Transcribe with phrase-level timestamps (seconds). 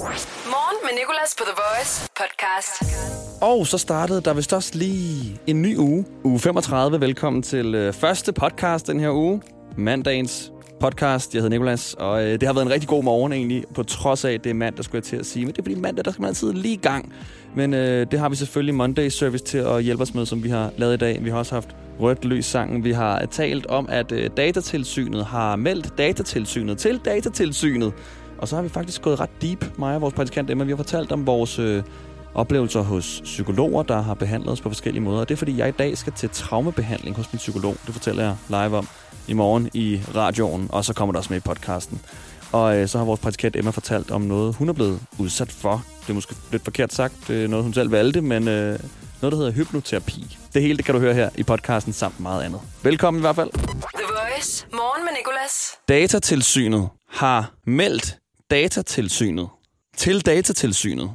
[0.00, 2.98] Morgen med Nicolas på The Voice podcast.
[3.42, 6.04] Og så startede der vist også lige en ny uge.
[6.24, 7.00] Uge 35.
[7.00, 9.42] Velkommen til øh, første podcast den her uge.
[9.76, 11.34] Mandagens podcast.
[11.34, 14.24] Jeg hedder Nikolas, og øh, det har været en rigtig god morgen egentlig, på trods
[14.24, 15.44] af, at det er mandag, skulle jeg til at sige.
[15.44, 17.12] Men det er fordi mandag, der skal man altid lige i gang.
[17.54, 20.48] Men øh, det har vi selvfølgelig Monday Service til at hjælpe os med, som vi
[20.48, 21.24] har lavet i dag.
[21.24, 21.68] Vi har også haft
[22.00, 22.84] rødt lys sangen.
[22.84, 27.92] Vi har talt om, at øh, datatilsynet har meldt datatilsynet til datatilsynet.
[28.40, 30.64] Og så har vi faktisk gået ret deep, mig og vores praktikant Emma.
[30.64, 31.82] Vi har fortalt om vores øh,
[32.34, 35.20] oplevelser hos psykologer, der har behandlet os på forskellige måder.
[35.20, 37.76] Og det er fordi, jeg i dag skal til traumebehandling hos min psykolog.
[37.86, 38.88] Det fortæller jeg live om
[39.28, 42.00] i morgen i radioen, og så kommer det også med i podcasten.
[42.52, 45.84] Og øh, så har vores praktikant Emma fortalt om noget, hun er blevet udsat for.
[46.00, 48.78] Det er måske lidt forkert sagt, er noget, hun selv valgte, men øh,
[49.22, 50.38] noget, der hedder hypnoterapi.
[50.54, 52.60] Det hele det kan du høre her i podcasten samt meget andet.
[52.82, 53.50] Velkommen i hvert fald.
[53.52, 54.66] The Voice.
[54.72, 55.78] Morgen med Nicolas.
[55.88, 58.19] Datatilsynet har meldt
[58.50, 59.48] datatilsynet
[59.96, 61.10] til datatilsynet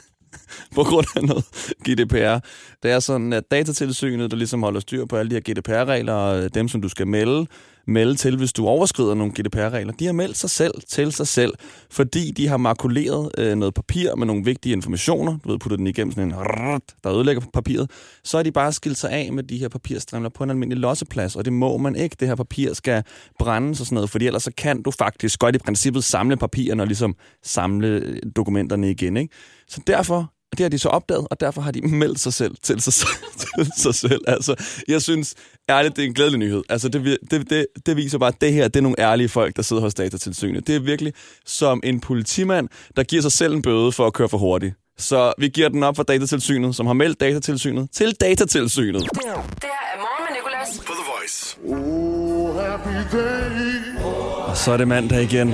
[0.76, 1.44] på grund af noget
[1.88, 2.38] GDPR.
[2.82, 6.54] Det er sådan, at datatilsynet, der ligesom holder styr på alle de her GDPR-regler, og
[6.54, 7.46] dem, som du skal melde,
[7.86, 11.52] melde til, hvis du overskrider nogle GDPR-regler, de har meldt sig selv til sig selv,
[11.90, 15.86] fordi de har makuleret øh, noget papir med nogle vigtige informationer, du ved, putter den
[15.86, 17.90] igennem sådan en rrrt, der ødelægger papiret,
[18.24, 21.36] så er de bare skilt sig af med de her papirstrimler på en almindelig losseplads,
[21.36, 22.16] og det må man ikke.
[22.20, 23.04] Det her papir skal
[23.38, 26.82] brændes og sådan noget, fordi ellers så kan du faktisk godt i princippet samle papirerne
[26.82, 29.16] og ligesom samle øh, dokumenterne igen.
[29.16, 29.34] Ikke?
[29.68, 32.80] Så derfor det har de så opdaget, og derfor har de meldt sig selv til
[32.80, 32.92] sig,
[33.40, 34.20] til sig selv.
[34.26, 34.54] Altså,
[34.88, 35.34] jeg synes
[35.68, 36.62] ærligt, det er en glædelig nyhed.
[36.68, 39.56] Altså, det, det, det, det viser bare, at det her det er nogle ærlige folk,
[39.56, 40.66] der sidder hos datatilsynet.
[40.66, 41.12] Det er virkelig
[41.46, 44.74] som en politimand, der giver sig selv en bøde for at køre for hurtigt.
[44.98, 49.02] Så vi giver den op for datatilsynet, som har meldt datatilsynet til datatilsynet.
[49.02, 50.78] Det her er Morgen med Nicolas.
[50.86, 51.56] på The Voice.
[51.68, 54.02] Oh, happy day.
[54.48, 55.48] Og så er det mandag igen.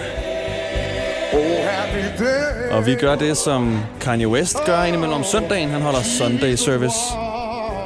[1.32, 2.70] Oh, happy day.
[2.70, 5.68] Og vi gør det, som Kanye West gør indimellem om søndagen.
[5.68, 6.96] Han holder Sunday Service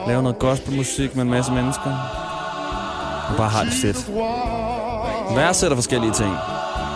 [0.06, 1.90] lave noget gospelmusik med en masse mennesker.
[3.28, 4.10] Og bare har det fedt.
[5.36, 6.36] Værdsætter forskellige ting.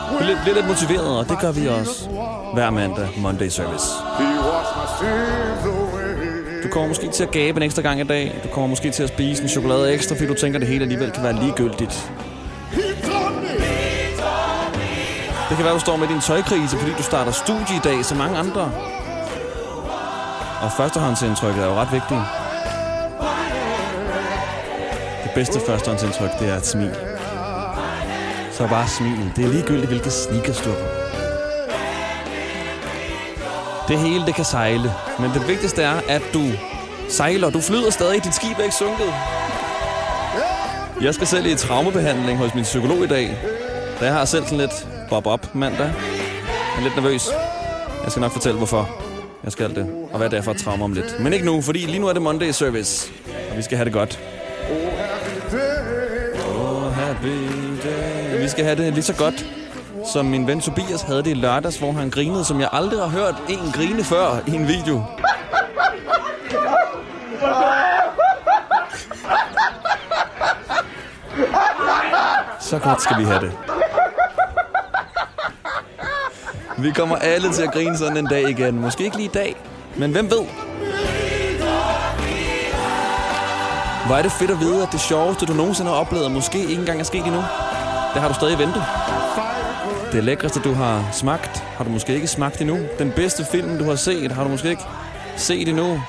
[0.08, 2.08] Bliver lidt, bliver lidt motiveret, og det gør vi også
[2.54, 3.86] hver mandag Monday Service.
[6.62, 8.40] Du kommer måske til at gabe en ekstra gang i dag.
[8.44, 10.82] Du kommer måske til at spise en chokolade ekstra, fordi du tænker, at det hele
[10.82, 12.12] alligevel kan være ligegyldigt.
[15.48, 18.18] Det kan være, du står med din tøjkrise, fordi du starter studie i dag, som
[18.18, 18.70] mange andre.
[20.62, 22.20] Og førstehåndsindtrykket er jo ret vigtigt.
[25.36, 26.94] Bedste førstehåndsindtryk, det er et smil.
[28.52, 29.32] Så bare smil.
[29.36, 30.84] Det er ligegyldigt, hvilke sneakers du har på.
[33.88, 34.92] Det hele, det kan sejle.
[35.18, 36.42] Men det vigtigste er, at du
[37.08, 37.50] sejler.
[37.50, 38.24] Du flyder stadig.
[38.24, 39.14] Dit skib er ikke sunket.
[41.02, 43.38] Jeg skal selv i traumebehandling hos min psykolog i dag.
[44.00, 45.86] Da jeg har selv sådan lidt bob-op mandag.
[45.86, 47.28] Jeg er lidt nervøs.
[48.04, 48.90] Jeg skal nok fortælle, hvorfor
[49.44, 49.86] jeg skal det.
[50.12, 51.20] Og hvad det er for et trauma om lidt.
[51.20, 53.12] Men ikke nu, fordi lige nu er det Monday Service.
[53.50, 54.20] Og vi skal have det godt.
[58.56, 59.46] Skal have det lige så godt,
[60.12, 63.08] som min ven Tobias havde det i lørdags, hvor han grinede, som jeg aldrig har
[63.08, 65.04] hørt en grine før i en video.
[72.60, 73.52] Så godt skal vi have det.
[76.78, 78.80] Vi kommer alle til at grine sådan en dag igen.
[78.80, 79.56] Måske ikke lige i dag,
[79.96, 80.44] men hvem ved?
[84.06, 86.74] Hvor er det fedt at vide, at det sjoveste, du nogensinde har oplevet, måske ikke
[86.74, 87.42] engang er sket endnu.
[88.16, 88.82] Det har du stadig ventet.
[90.12, 92.78] Det lækreste, du har smagt, har du måske ikke smagt endnu.
[92.98, 94.82] Den bedste film, du har set, har du måske ikke
[95.36, 96.00] set endnu.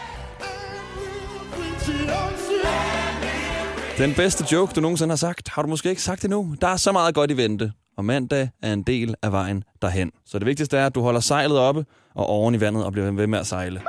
[3.98, 6.56] Den bedste joke, du nogensinde har sagt, har du måske ikke sagt endnu.
[6.62, 10.12] Der er så meget godt i vente, og mandag er en del af vejen derhen.
[10.26, 11.86] Så det vigtigste er, at du holder sejlet oppe
[12.16, 13.82] og oven i vandet og bliver ved med at sejle.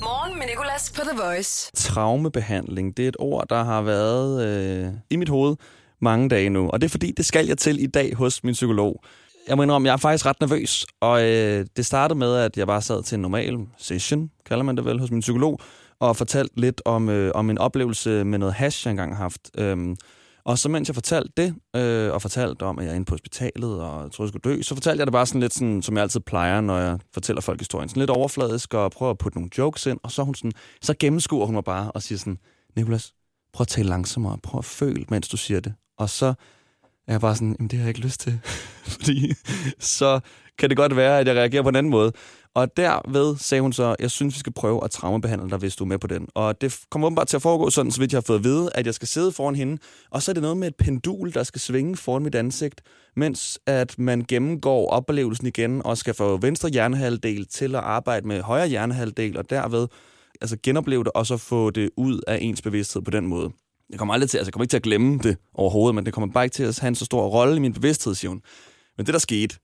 [0.00, 1.70] Morgen med Nicolas på The Voice.
[1.76, 5.56] Traumebehandling, det er et ord, der har været øh, i mit hoved
[6.02, 6.70] mange dage nu.
[6.70, 9.02] Og det er fordi, det skal jeg til i dag hos min psykolog.
[9.48, 10.86] Jeg må indrømme, jeg er faktisk ret nervøs.
[11.00, 14.76] Og øh, det startede med, at jeg bare sad til en normal session, kalder man
[14.76, 15.60] det vel, hos min psykolog,
[16.00, 19.50] og fortalte lidt om, øh, om en oplevelse med noget hash, jeg engang har haft.
[19.58, 19.96] Øhm,
[20.44, 23.14] og så mens jeg fortalte det, øh, og fortalte om, at jeg er inde på
[23.14, 25.82] hospitalet, og jeg troede, jeg skulle dø, så fortalte jeg det bare sådan lidt, sådan,
[25.82, 27.88] som jeg altid plejer, når jeg fortæller folk historien.
[27.88, 30.94] Sådan lidt overfladisk, og prøver at putte nogle jokes ind, og så, hun sådan, så
[30.98, 32.38] gennemskuer hun mig bare og siger sådan,
[32.76, 33.12] Nikolas,
[33.52, 35.74] prøv at tale langsommere, prøv at føle, mens du siger det.
[36.00, 36.26] Og så
[37.06, 38.40] er jeg bare sådan, jamen det har jeg ikke lyst til.
[38.94, 39.32] Fordi
[39.78, 40.20] så
[40.58, 42.12] kan det godt være, at jeg reagerer på en anden måde.
[42.54, 45.84] Og derved sagde hun så, jeg synes, vi skal prøve at traumabehandle dig, hvis du
[45.84, 46.28] er med på den.
[46.34, 48.70] Og det kommer åbenbart til at foregå sådan, så vidt jeg har fået at vide,
[48.74, 49.78] at jeg skal sidde foran hende,
[50.10, 52.82] og så er det noget med et pendul, der skal svinge foran mit ansigt,
[53.16, 58.42] mens at man gennemgår oplevelsen igen, og skal få venstre hjernehalvdel til at arbejde med
[58.42, 59.88] højre hjernehalvdel, og derved
[60.40, 63.50] altså genopleve det, og så få det ud af ens bevidsthed på den måde.
[63.90, 66.14] Jeg kommer aldrig til, altså jeg kommer ikke til at glemme det overhovedet, men det
[66.14, 68.42] kommer bare ikke til at have en så stor rolle i min bevidsthed, siger hun.
[68.96, 69.56] Men det, der skete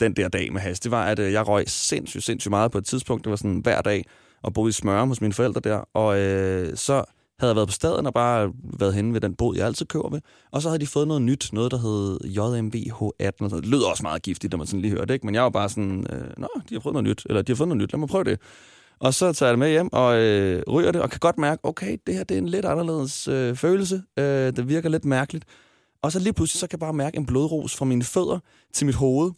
[0.00, 2.78] den der dag med has, det var, at øh, jeg røg sindssygt, sindssygt meget på
[2.78, 3.24] et tidspunkt.
[3.24, 4.04] Det var sådan hver dag,
[4.42, 5.76] og boede i Smørum hos mine forældre der.
[5.94, 7.04] Og øh, så
[7.38, 10.10] havde jeg været på staden og bare været henne ved den båd, jeg altid kører
[10.10, 10.20] ved.
[10.52, 13.44] Og så havde de fået noget nyt, noget der hed JMVH18.
[13.44, 13.62] Og sådan.
[13.62, 15.26] Det lød også meget giftigt, når man sådan lige hørte det, ikke?
[15.26, 17.56] Men jeg var bare sådan, øh, nå, de har prøvet noget nyt, eller de har
[17.56, 18.40] fået noget nyt, lad mig prøve det.
[19.00, 21.64] Og så tager jeg det med hjem og øh, ryger det, og kan godt mærke,
[21.64, 24.02] okay, det her det er en lidt anderledes øh, følelse.
[24.18, 24.24] Øh,
[24.56, 25.44] det virker lidt mærkeligt.
[26.02, 28.38] Og så lige pludselig, så kan jeg bare mærke en blodros fra mine fødder
[28.72, 29.30] til mit hoved.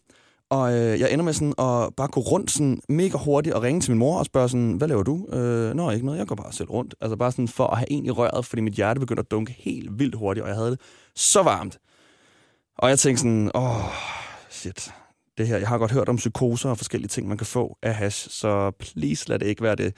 [0.51, 3.81] Og øh, jeg ender med sådan at bare gå rundt sådan mega hurtigt og ringe
[3.81, 5.27] til min mor og spørge sådan, hvad laver du?
[5.33, 6.95] Øh, Nå, ikke noget, jeg går bare selv rundt.
[7.01, 9.57] Altså bare sådan for at have en i røret, fordi mit hjerte begyndte at dunke
[9.59, 10.81] helt vildt hurtigt, og jeg havde det
[11.15, 11.79] så varmt.
[12.79, 13.85] Og jeg tænkte sådan, åh,
[14.51, 14.93] shit,
[15.39, 15.59] det her.
[15.59, 18.71] Jeg har godt hørt om psykoser og forskellige ting, man kan få af hash, så
[18.71, 19.97] please lad det ikke være det.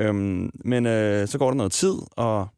[0.00, 2.48] Øhm, men øh, så går der noget tid, og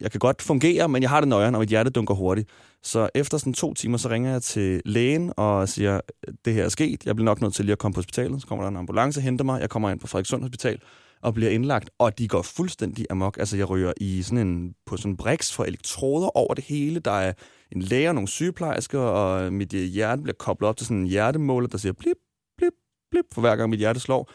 [0.00, 2.48] jeg kan godt fungere, men jeg har det nøjere, når mit hjerte dunker hurtigt.
[2.82, 6.00] Så efter sådan to timer, så ringer jeg til lægen og siger,
[6.44, 8.40] det her er sket, jeg bliver nok nødt til lige at komme på hospitalet.
[8.40, 10.80] Så kommer der en ambulance og henter mig, jeg kommer ind på Frederikssund Hospital
[11.22, 13.36] og bliver indlagt, og de går fuldstændig amok.
[13.38, 17.00] Altså, jeg ryger i sådan en, på sådan en briks for elektroder over det hele.
[17.00, 17.32] Der er
[17.72, 21.06] en læge og nogle sygeplejersker, og mit øh, hjerte bliver koblet op til sådan en
[21.06, 22.16] hjertemåler, der siger blip,
[22.58, 22.72] blip,
[23.10, 24.30] blip, for hver gang mit hjerte slår.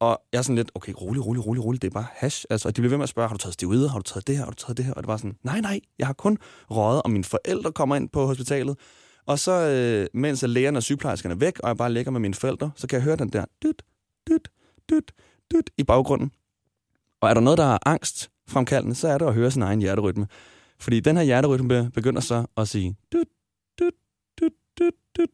[0.00, 2.44] Og jeg er sådan lidt, okay, rolig, rolig, rolig, rolig, det er bare hash.
[2.50, 4.26] Altså, og de bliver ved med at spørge, har du taget steroider, har du taget
[4.26, 4.92] det her, har du taget det her?
[4.92, 6.38] Og det var sådan, nej, nej, jeg har kun
[6.70, 8.78] røget, og mine forældre kommer ind på hospitalet.
[9.26, 12.34] Og så, øh, mens lægerne og sygeplejerskerne er væk, og jeg bare ligger med mine
[12.34, 13.82] forældre, så kan jeg høre den der dyt,
[14.28, 14.48] dyt,
[14.90, 15.12] dyt,
[15.54, 16.30] dyt, i baggrunden.
[17.20, 20.26] Og er der noget, der er angstfremkaldende, så er det at høre sin egen hjerterytme.
[20.80, 22.96] Fordi den her hjerterytme begynder så at sige...
[23.12, 23.28] Dyt,
[23.80, 23.94] dyt,
[24.40, 25.30] dyt, dyt, dyt,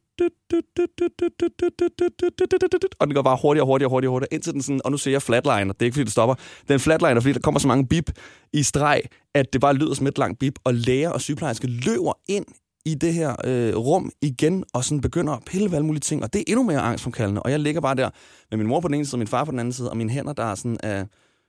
[2.99, 4.97] og den går bare hurtigere og hurtigere og hurtigere, hurtigere, indtil den sådan, og nu
[4.97, 5.73] ser jeg flatliner.
[5.73, 6.35] Det er ikke, fordi det stopper.
[6.69, 8.11] Den flatliner, fordi der kommer så mange bip
[8.53, 9.03] i streg,
[9.35, 12.47] at det bare lyder som et langt bip, og læger og sygeplejersker løber ind
[12.91, 16.23] i det her øh, rum igen, og sådan begynder at pille ved alle mulige ting,
[16.23, 18.11] og det er endnu mere angstfremkaldende, og jeg ligger bare der
[18.51, 19.97] med min mor på den ene side, og min far på den anden side, og
[19.97, 21.07] mine hænder, der er sådan af,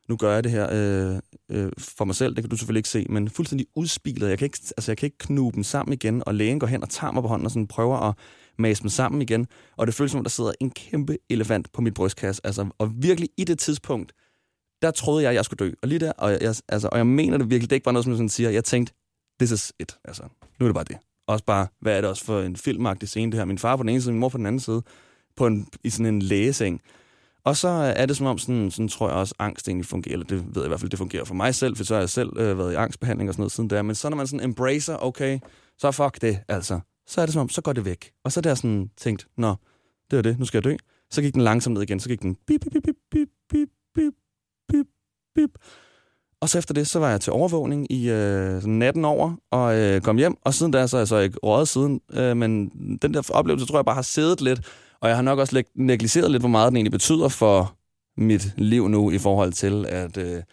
[0.10, 1.20] nu gør jeg det her øh,
[1.52, 4.30] øh, for mig selv, det kan du selvfølgelig ikke se, men fuldstændig udspilet.
[4.30, 6.84] Jeg kan ikke, altså jeg kan ikke knuge dem sammen igen, og lægen går hen
[6.84, 8.16] og tager mig på hånden og sådan prøver at
[8.60, 9.48] mase dem sammen igen.
[9.78, 12.42] Og det føles som om, der sidder en kæmpe elefant på mit brystkasse.
[12.46, 14.14] Altså, og virkelig i det tidspunkt,
[14.82, 15.72] der troede jeg, at jeg skulle dø.
[15.82, 17.94] Og lige der, og jeg, altså, og jeg mener det virkelig, det er ikke bare
[17.94, 18.50] noget, som jeg sådan siger.
[18.50, 18.94] Jeg tænkte,
[19.40, 19.98] this is it.
[20.06, 20.24] Altså,
[20.60, 20.98] nu er det bare det.
[21.32, 23.46] Også bare, hvad er det også for en filmagtig scene, det her?
[23.46, 24.82] Min far på den ene side, min mor på den anden side,
[25.36, 26.82] på en, i sådan en lægeseng.
[27.44, 30.26] Og så er det som om, sådan, sådan tror jeg også, angst egentlig fungerer, eller
[30.26, 32.10] det ved jeg i hvert fald, det fungerer for mig selv, for så har jeg
[32.10, 33.82] selv øh, været i angstbehandling og sådan noget siden der.
[33.82, 35.40] Men så når man sådan embracer, okay,
[35.78, 36.80] så fuck det, altså.
[37.08, 38.12] Så er det som om, så går det væk.
[38.24, 39.56] Og så er der sådan tænkt, nå,
[40.12, 40.76] det er det, nu skal jeg dø.
[41.12, 44.14] Så gik den langsomt ned igen, så gik den bip, bip, bip, bip, bip, bip,
[44.70, 44.86] bip,
[45.36, 45.50] bip.
[46.42, 49.78] Og så efter det, så var jeg til overvågning i øh, sådan natten over, og
[49.78, 50.36] øh, kom hjem.
[50.46, 52.02] Og siden da, så er jeg så altså ikke røget siden.
[52.14, 52.70] Øh, men
[53.02, 54.62] den der oplevelse, tror jeg bare har siddet lidt.
[55.02, 57.76] Og jeg har nok også negligeret lidt, hvor meget den egentlig betyder for
[58.18, 60.44] mit liv nu, i forhold til, at, øh,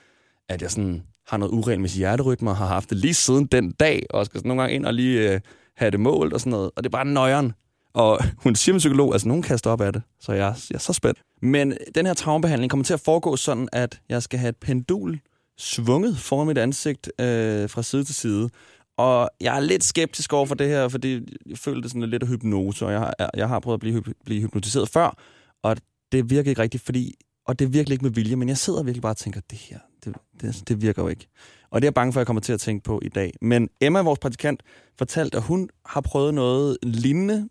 [0.48, 4.06] at jeg sådan har noget uregelmæssigt hjerterytme, og har haft det lige siden den dag,
[4.10, 5.40] og skal sådan nogle gange ind og lige øh,
[5.76, 6.70] have det målt og sådan noget.
[6.76, 7.52] Og det er bare nøjeren.
[7.94, 10.78] Og hun siger med psykolog, altså nogen kaster op af det, så jeg, jeg er
[10.78, 11.18] så spændt.
[11.42, 15.18] Men den her traumebehandling kommer til at foregå sådan, at jeg skal have et pendul
[15.58, 18.50] svunget foran mit ansigt øh, fra side til side.
[18.96, 22.22] Og jeg er lidt skeptisk over for det her, fordi jeg føler det sådan lidt
[22.22, 25.16] af hypnose, og jeg har, jeg har prøvet at blive, blive hypnotiseret før,
[25.62, 25.76] og
[26.12, 27.14] det virker ikke rigtigt, fordi,
[27.46, 29.58] og det er virkelig ikke med vilje, men jeg sidder virkelig bare og tænker, det
[29.58, 31.28] her, det, det, det virker jo ikke.
[31.70, 33.32] Og det er jeg bange for, at jeg kommer til at tænke på i dag.
[33.42, 34.62] Men Emma, vores praktikant,
[34.98, 37.48] fortalte, at hun har prøvet noget lignende,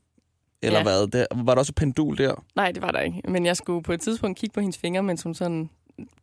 [0.62, 0.84] eller Ja.
[0.84, 1.08] hvad?
[1.08, 2.44] Der, var der også et pendul der?
[2.56, 3.22] Nej, det var der ikke.
[3.30, 5.70] Men jeg skulle på et tidspunkt kigge på hendes fingre, mens hun sådan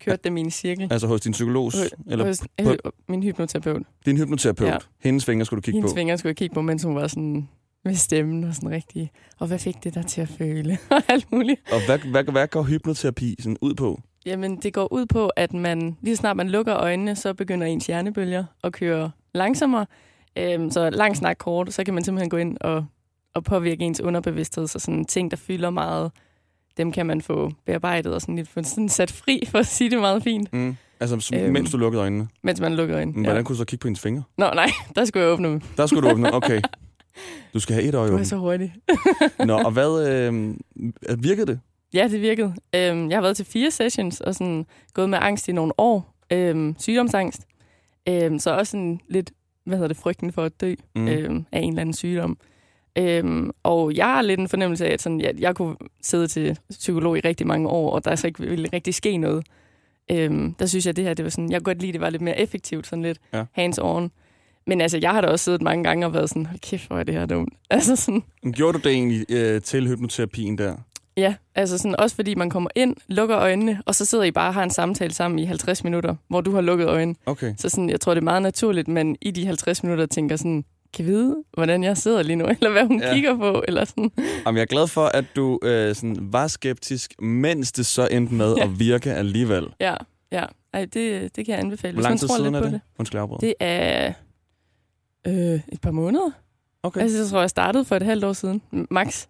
[0.00, 0.88] kørte dem i en cirkel.
[0.92, 1.72] Altså hos din psykolog?
[2.06, 2.76] Eller Hos, på- øh,
[3.08, 3.82] min hypnoterapeut.
[4.06, 4.68] din hypnoterapeut?
[4.68, 4.76] Ja.
[5.00, 5.96] Hendes fingre skulle du kigge Hendes på?
[5.96, 7.48] fingre skulle jeg kigge på, mens hun var sådan
[7.84, 9.10] med stemmen og sådan rigtig.
[9.38, 10.78] Og hvad fik det der til at føle?
[10.90, 11.60] Og alt muligt.
[11.72, 14.00] Og hvad, hvad, hvad går hypnoterapi sådan ud på?
[14.26, 17.86] Jamen, det går ud på, at man lige snart man lukker øjnene, så begynder ens
[17.86, 19.86] hjernebølger at køre langsommere.
[20.38, 22.86] Øhm, så lang snak kort, så kan man simpelthen gå ind og,
[23.34, 24.66] og påvirke ens underbevidsthed.
[24.66, 26.10] Så sådan ting, der fylder meget,
[26.76, 29.90] dem kan man få bearbejdet og sådan lidt få sådan sat fri, for at sige
[29.90, 30.76] det meget fint, Mm.
[31.00, 31.52] Altså, som, Øhm.
[31.52, 32.28] mens du lukkede øjnene.
[32.42, 33.16] mens man lukker øjnene.
[33.16, 34.22] Men Hvordan kunne du så kigge på hendes fingre?
[34.38, 35.60] Nå, nej, der skulle jeg åbne dem.
[35.76, 36.34] Der skulle du åbne.
[36.34, 36.60] Okay.
[37.54, 38.74] Du skal have et øje Du er så hurtig.
[39.38, 40.54] Nå, og hvad øh,
[41.18, 41.60] virkede det?
[41.94, 42.54] Ja, det virkede.
[42.74, 46.14] Øhm, jeg har været til fire sessions og sådan gået med angst i nogle år.
[46.32, 47.46] Øhm, sygdomsangst.
[48.08, 49.30] Øhm, så også sådan lidt,
[49.66, 51.08] hvad hedder det, frygten for at dø mm.
[51.08, 52.38] øhm, af en eller anden sygdom.
[52.98, 56.58] Øhm, og jeg har lidt en fornemmelse af, at sådan, jeg, jeg kunne sidde til
[56.70, 59.46] psykolog i rigtig mange år, og der så ikke ville rigtig ske noget.
[60.10, 61.92] Øhm, der synes jeg, at det her, det var sådan, jeg kunne godt lide, at
[61.94, 63.44] det var lidt mere effektivt, sådan lidt Ja.
[63.52, 64.10] hands on.
[64.66, 66.98] Men altså, jeg har da også siddet mange gange og været sådan, hold kæft, hvor
[66.98, 67.52] er det her dumt.
[67.70, 68.22] Altså sådan,
[68.52, 70.76] Gjorde du det egentlig øh, til hypnoterapien der?
[71.16, 74.48] Ja, altså sådan, også fordi man kommer ind, lukker øjnene, og så sidder I bare
[74.48, 77.14] og har en samtale sammen i 50 minutter, hvor du har lukket øjnene.
[77.26, 77.54] Okay.
[77.58, 80.64] Så sådan, jeg tror, det er meget naturligt, men i de 50 minutter tænker sådan,
[80.94, 83.12] kan vide, hvordan jeg sidder lige nu, eller hvad hun Ja.
[83.14, 84.10] kigger på, eller sådan.
[84.46, 88.34] Jamen, jeg er glad for, at du øh, sådan, var skeptisk, mens det så endte
[88.34, 88.64] med Ja.
[88.64, 89.66] at virke alligevel.
[89.80, 89.94] Ja,
[90.32, 90.44] ja.
[90.72, 92.72] Ej, det, det kan jeg anbefale, Hvor lang tid siden er det?
[92.72, 92.80] det.
[92.98, 93.28] Undskyld, jeg.
[93.40, 94.12] Det er
[95.26, 96.30] øh, et par måneder.
[96.82, 97.00] Okay.
[97.00, 98.62] Altså, jeg tror, jeg startede for et halvt år siden.
[98.90, 99.26] Max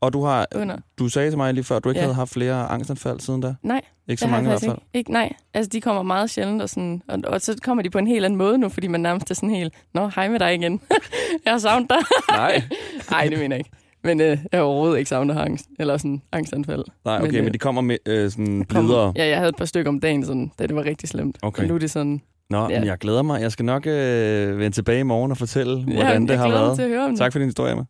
[0.00, 0.76] Og du har, under.
[0.98, 2.04] du sagde til mig lige før, at du ikke Ja.
[2.04, 3.54] havde haft flere angstanfald siden da?
[3.62, 4.72] Nej, Ikke så det mange i hvert fald?
[4.72, 4.86] ikke.
[4.98, 5.12] ikke.
[5.12, 8.06] Nej, altså de kommer meget sjældent, og, sådan, og, og så kommer de på en
[8.06, 10.80] helt anden måde nu, fordi man nærmest er sådan helt, nå, hej med dig igen.
[11.44, 11.98] jeg har savnet dig.
[12.30, 12.62] Nej.
[13.10, 13.70] Nej, det mener jeg ikke.
[14.04, 16.84] Men øh, jeg har overhovedet ikke savnet angst, eller sådan angstanfald.
[17.04, 19.12] Nej, okay, men, Men, men øh, de kommer med øh, sådan blidere.
[19.16, 21.38] Ja, jeg havde et par stykker om dagen, sådan, da det var rigtig slemt.
[21.42, 21.62] Okay.
[21.62, 22.78] Og nu er det sådan, Nå, Ja.
[22.78, 23.40] men jeg glæder mig.
[23.42, 26.48] Jeg skal nok øh, vende tilbage i morgen og fortælle, ja, hvordan det jeg har
[26.48, 26.76] været.
[26.76, 27.84] til at høre om Tak for din historie, Emma.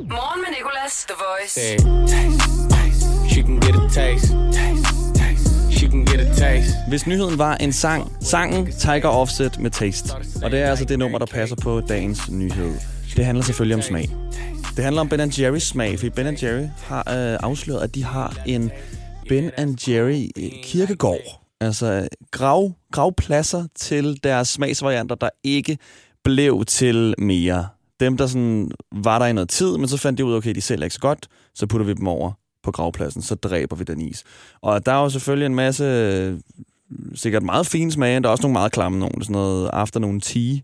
[0.00, 1.60] Morgen med Nicolas, The Voice.
[1.60, 3.28] Say, taste, taste.
[3.30, 5.17] She can get a taste, taste,
[5.88, 6.70] you can get a taste.
[6.88, 10.14] Hvis nyheden var en sang, sangen Tiger Offset med Taste.
[10.42, 12.74] Og det er altså det nummer, der passer på dagens nyhed.
[13.16, 14.10] Det handler selvfølgelig om smag.
[14.76, 18.36] Det handler om Ben Jerry's smag, fordi Ben Jerry har øh, afsløret, at de har
[18.46, 18.70] en
[19.28, 21.40] Ben Jerry øh, kirkegård.
[21.60, 25.78] Altså øh, grav, gravpladser til deres smagsvarianter, der ikke
[26.24, 27.68] blev til mere.
[28.00, 30.54] Dem, der sådan var der i noget tid, men så fandt de ud af, okay,
[30.54, 32.32] de sælger ikke så godt, så putter vi dem over
[32.68, 34.24] på gravpladsen, så dræber vi den is.
[34.60, 36.38] Og der er jo selvfølgelig en masse,
[37.14, 40.58] sikkert meget fine smage, der er også nogle meget klamme nogle, sådan noget afternoon tea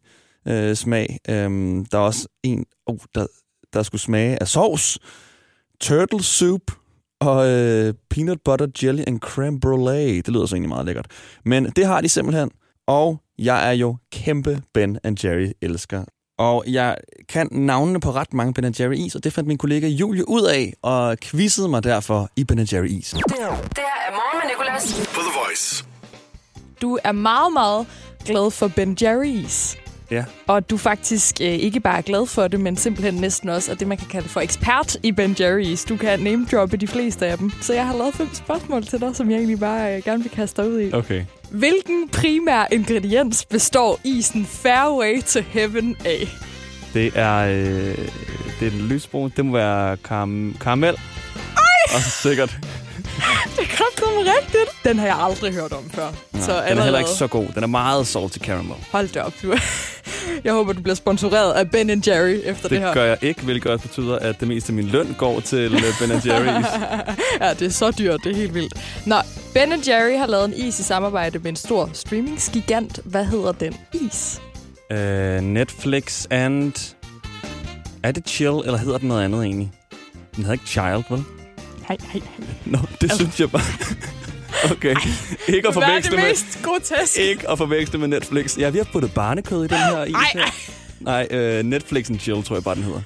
[0.49, 1.19] øh, smag.
[1.29, 3.27] Øhm, der er også en, oh, der,
[3.73, 4.99] der skulle smage af sovs,
[5.81, 6.73] turtle soup
[7.21, 10.17] og øh, peanut butter jelly and creme brulee.
[10.17, 11.07] Det lyder så egentlig meget lækkert.
[11.45, 12.51] Men det har de simpelthen,
[12.87, 16.05] og jeg er jo kæmpe Ben Jerry elsker.
[16.39, 16.97] Og jeg
[17.29, 20.43] kan navnene på ret mange Ben Jerry is, og det fandt min kollega Julie ud
[20.43, 23.11] af, og quizzede mig derfor i Ben Jerry is.
[23.11, 25.09] Det her er Morgen med Nicolas.
[25.15, 25.85] På The Voice.
[26.83, 27.87] Du er meget, meget
[28.25, 29.84] glad for Ben Jerry's.
[30.15, 30.25] Ja.
[30.47, 33.75] Og du faktisk øh, ikke bare er glad for det, men simpelthen næsten også er
[33.77, 35.87] det, man kan kalde for ekspert i Ben Jerry's.
[35.89, 37.53] Du kan name-droppe de fleste af dem.
[37.61, 40.33] Så jeg har lavet fem spørgsmål til dig, som jeg egentlig bare øh, gerne vil
[40.33, 40.93] kaste dig ud i.
[40.93, 41.25] Okay.
[41.51, 46.29] Hvilken primær ingrediens består isen Fairway to Heaven af?
[46.95, 47.99] Det er, øh,
[48.61, 49.33] det er den lysbrun.
[49.37, 50.95] Det må være karam- karamel.
[51.95, 52.59] Og sikkert.
[53.59, 54.07] Det er kraftigt
[54.41, 54.85] rigtigt.
[54.85, 56.11] Den har jeg aldrig hørt om før.
[56.33, 57.47] Nej, så den er heller allerede- ikke så god.
[57.55, 58.75] Den er meget salty caramel.
[58.93, 59.55] Hold da op, du.
[60.45, 62.95] Jeg håber, du bliver sponsoreret af Ben Jerry efter det, Det her.
[62.95, 65.81] gør jeg ikke, hvilket også betyder, at det meste af min løn går til øh,
[66.01, 66.79] Ben Jerry's.
[67.45, 68.75] Ja, det er så dyrt, det er helt vildt.
[69.07, 69.17] Nå,
[69.55, 73.01] Ben Jerry har lavet en is i samarbejde med en stor streamingsgigant.
[73.05, 74.41] Hvad hedder den is?
[74.95, 74.97] uh,
[75.45, 76.73] Netflix and...
[78.03, 79.73] Er det chill, eller hedder den noget andet egentlig?
[80.37, 81.25] Den hedder ikke Child, vel?
[81.89, 82.21] Hej, hej,
[82.65, 83.63] Nå, det synes jeg bare...
[84.73, 84.97] Okay.
[85.49, 86.29] Ikke at forveksle med...
[86.29, 87.19] mest grotesk?
[87.19, 88.59] Ikke at forveksle med Netflix.
[88.59, 90.45] Ja, vi har puttet barnekød i den her is Ej, her.
[91.01, 91.29] Nej,
[91.61, 93.01] uh, Netflix and chill, tror jeg bare, den hedder.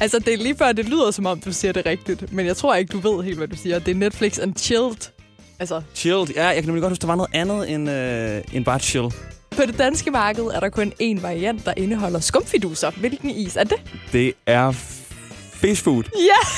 [0.00, 2.32] Altså, det er lige før, det lyder som om, du siger det rigtigt.
[2.32, 3.78] Men jeg tror ikke, du ved helt, hvad du siger.
[3.78, 5.10] Det er Netflix and chilled.
[5.58, 6.26] Altså, Chilled.
[6.34, 9.10] Ja, jeg kan nemlig godt huske, der var noget andet end, øh, end bare chill.
[9.50, 12.90] på det danske marked er der kun én variant, der indeholder skumfiduser.
[12.90, 13.76] Hvilken is er det?
[14.12, 14.72] Det er
[15.52, 16.02] fish food.
[16.16, 16.50] Ja!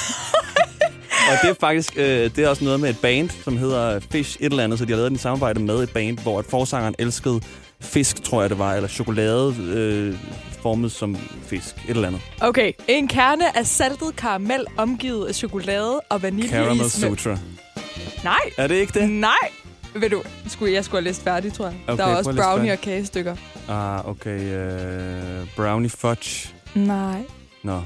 [1.31, 4.37] Og det er faktisk øh, det er også noget med et band, som hedder Fish
[4.41, 6.95] et eller andet, så de har lavet en samarbejde med et band, hvor at forsangeren
[6.99, 7.41] elskede
[7.81, 10.15] fisk, tror jeg det var, eller chokolade øh,
[10.63, 11.17] formet som
[11.47, 12.21] fisk, et eller andet.
[12.41, 16.51] Okay, en kerne af saltet karamel omgivet af chokolade og vaniljeis.
[16.51, 17.39] Caramel Sutra.
[18.25, 19.11] Nej, Er det ikke det?
[19.11, 19.33] nej.
[19.95, 21.75] Ved du, skulle, jeg skulle have læst færdig, tror jeg.
[21.87, 23.37] Okay, der er også brownie og kagestykker.
[23.69, 24.41] Ah, okay.
[24.41, 26.49] Øh, brownie fudge.
[26.75, 27.23] Nej,
[27.65, 27.81] Nå,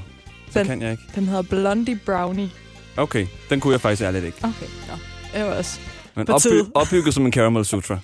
[0.51, 1.03] så Den- kan jeg ikke.
[1.15, 2.49] den hedder Blondie Brownie.
[2.97, 4.37] Okay, den kunne jeg faktisk ærligt ikke.
[4.43, 5.39] Okay, ja.
[5.39, 5.79] Det var også.
[6.15, 7.99] Men opby- opbygget som en Caramel Sutra.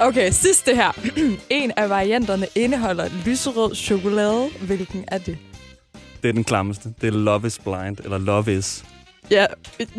[0.00, 0.92] Okay, sidste her.
[1.50, 4.48] en af varianterne indeholder lyserød chokolade.
[4.60, 5.38] Hvilken er det?
[6.22, 6.94] Det er den klammeste.
[7.00, 8.84] Det er Love is Blind, eller Love is.
[9.30, 9.46] Ja,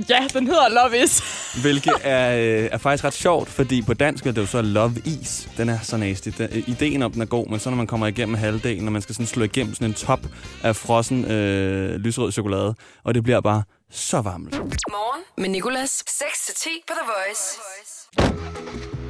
[0.09, 1.21] ja den hedder Love Is.
[1.63, 4.95] Hvilket er, øh, er faktisk ret sjovt, fordi på dansk er det jo så Love
[5.05, 5.49] Is.
[5.57, 6.29] Den er så nasty.
[6.37, 8.91] Den, øh, ideen om den er god, men så når man kommer igennem halvdelen, når
[8.91, 10.19] man skal sådan slå igennem sådan en top
[10.63, 14.59] af frossen øh, lysrød chokolade, og det bliver bare så varmt.
[14.89, 16.03] Morgen med Nicolas.
[16.09, 17.59] 6-10 på The Voice.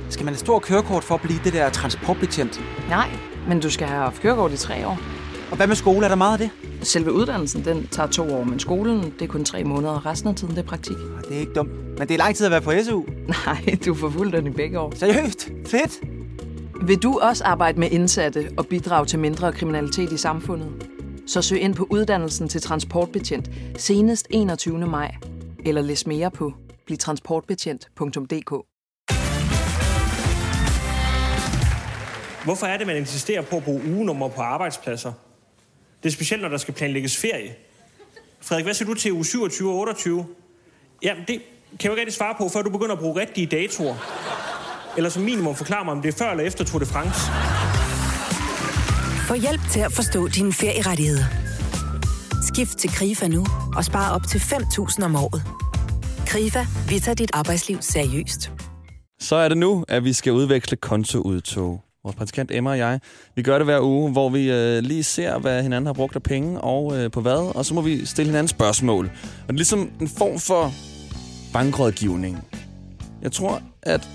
[0.09, 2.61] Skal man have stor kørekort for at blive det der transportbetjent?
[2.89, 3.09] Nej,
[3.47, 4.99] men du skal have haft kørekort i tre år.
[5.51, 6.05] Og hvad med skole?
[6.05, 6.87] Er der meget af det?
[6.87, 10.29] Selve uddannelsen, den tager to år, men skolen, det er kun tre måneder, og resten
[10.29, 10.97] af tiden, det er praktik.
[11.27, 11.71] Det er ikke dumt.
[11.99, 13.03] Men det er lang tid at være på SU.
[13.45, 14.93] Nej, du får fuld den i begge år.
[14.95, 15.49] Seriøst?
[15.67, 15.99] Fedt.
[16.87, 20.89] Vil du også arbejde med indsatte og bidrage til mindre kriminalitet i samfundet?
[21.27, 24.87] Så søg ind på uddannelsen til transportbetjent senest 21.
[24.87, 25.15] maj.
[25.65, 26.53] Eller læs mere på
[26.85, 28.65] blivtransportbetjent.dk.
[32.43, 35.13] Hvorfor er det, man insisterer på at bruge ugenummer på arbejdspladser?
[36.03, 37.55] Det er specielt, når der skal planlægges ferie.
[38.41, 40.25] Frederik, hvad siger du til uge 27 og 28?
[41.03, 43.47] Jamen, det kan jeg jo ikke rigtig svare på, før du begynder at bruge rigtige
[43.47, 43.95] datoer.
[44.97, 47.21] Eller som minimum forklare mig, om det er før eller efter Tour de France.
[49.27, 51.23] Få hjælp til at forstå dine ferierettigheder.
[52.47, 55.43] Skift til KRIFA nu og spar op til 5.000 om året.
[56.27, 58.51] KRIFA, vi tager dit arbejdsliv seriøst.
[59.21, 61.81] Så er det nu, at vi skal udveksle kontoudtog.
[62.03, 62.99] Vores praktikant Emma og jeg,
[63.35, 66.23] vi gør det hver uge, hvor vi øh, lige ser, hvad hinanden har brugt af
[66.23, 69.05] penge og øh, på hvad, og så må vi stille hinanden spørgsmål.
[69.05, 70.71] Og det er ligesom en form for
[71.53, 72.39] bankrådgivning.
[73.21, 74.09] Jeg tror, at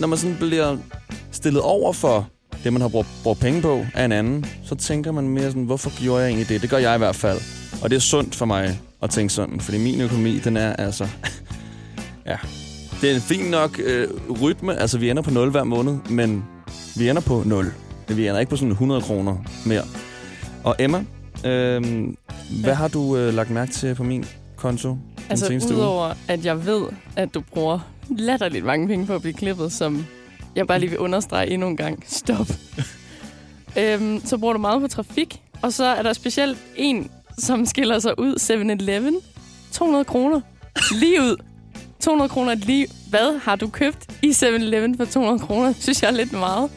[0.00, 0.76] når man sådan bliver
[1.32, 2.28] stillet over for
[2.66, 5.64] det, man har brugt, brugt penge på af en anden, så tænker man mere sådan,
[5.64, 6.62] hvorfor gjorde jeg egentlig det?
[6.62, 7.38] Det gør jeg i hvert fald.
[7.82, 11.08] Og det er sundt for mig at tænke sådan, fordi min økonomi, den er altså...
[12.26, 12.36] ja,
[13.00, 14.08] det er en fin nok øh,
[14.42, 14.76] rytme.
[14.76, 16.44] Altså, vi ender på 0 hver måned, men
[16.96, 17.72] vi ender på 0.
[18.08, 19.82] Vi ender ikke på sådan 100 kroner mere.
[20.64, 21.04] Og Emma,
[21.44, 21.82] øh,
[22.62, 24.24] hvad har du øh, lagt mærke til på min
[24.56, 24.98] konto den
[25.30, 25.82] Altså seneste uge?
[25.82, 26.82] udover, at jeg ved,
[27.16, 27.78] at du bruger
[28.10, 30.06] latterligt mange penge på at blive klippet, som
[30.56, 32.04] jeg bare lige vil understrege endnu en gang.
[32.06, 32.46] Stop.
[33.78, 37.98] øhm, så bruger du meget på trafik, og så er der specielt en, som skiller
[37.98, 39.16] sig ud, 7-Eleven.
[39.72, 40.40] 200 kroner.
[40.92, 41.36] Lige ud.
[42.00, 42.86] 200 kroner lige.
[43.10, 45.72] Hvad har du købt i 7-Eleven for 200 kroner?
[45.80, 46.70] Synes jeg er lidt meget.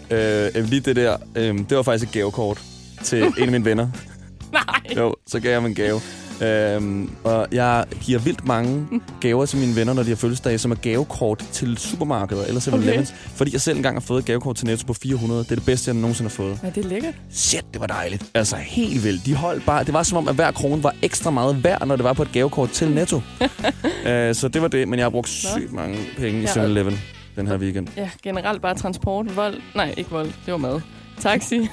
[0.55, 2.61] Øh, lige det der, øh, det var faktisk et gavekort
[3.03, 3.87] til en af mine venner.
[4.51, 4.97] Nej.
[4.97, 6.01] Jo, så gav jeg dem en gave.
[6.41, 8.87] Øhm, og jeg giver vildt mange
[9.21, 12.73] gaver til mine venner, når de har fødselsdag, som er gavekort til supermarkeder eller 7
[12.73, 13.05] okay.
[13.35, 15.43] Fordi jeg selv engang har fået et gavekort til Netto på 400.
[15.43, 16.59] Det er det bedste, jeg nogensinde har fået.
[16.63, 17.13] Ja, det er lækkert.
[17.31, 18.25] Shit, det var dejligt.
[18.33, 19.25] Altså helt vildt.
[19.25, 21.95] De holdt bare, det var som om, at hver krone var ekstra meget værd, når
[21.95, 23.21] det var på et gavekort til Netto.
[24.07, 26.47] øh, så det var det, men jeg har brugt sygt mange penge i Ja.
[26.65, 26.99] 7-Eleven
[27.35, 27.87] den her weekend.
[27.97, 29.61] Ja, generelt bare transport, vold.
[29.75, 30.27] Nej, ikke vold.
[30.45, 30.81] Det var mad.
[31.19, 31.59] Taxi.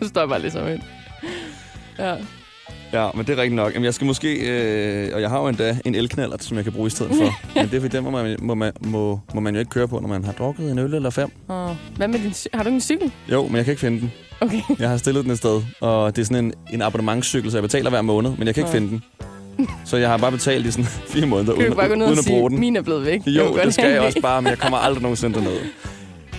[0.00, 0.80] nu står jeg bare lidt så ind.
[1.98, 2.14] Ja.
[2.92, 3.72] Ja, men det er rigtigt nok.
[3.74, 4.34] Jamen, jeg skal måske...
[4.34, 7.34] Øh, og jeg har jo endda en elknallert, som jeg kan bruge i stedet for.
[7.60, 9.88] men det er fordi, den må man, må, man, må, må man jo ikke køre
[9.88, 11.30] på, når man har drukket en øl eller fem.
[11.48, 13.12] Og hvad med din Har du en cykel?
[13.32, 14.12] Jo, men jeg kan ikke finde den.
[14.40, 14.60] Okay.
[14.78, 17.62] Jeg har stillet den et sted, og det er sådan en, en abonnementscykel, så jeg
[17.62, 18.80] betaler hver måned, men jeg kan ikke Nå.
[18.80, 19.02] finde den.
[19.84, 22.24] Så jeg har bare betalt i sådan fire måneder, uden, bare gå ned uden at
[22.28, 22.60] bruge den.
[22.60, 23.20] min er blevet væk?
[23.26, 25.56] Jo, det skal jeg også bare, men jeg kommer aldrig nogensinde derned.